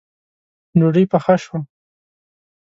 ډوډۍ 0.79 1.05
پخه 1.11 1.35
شوه 1.43 1.59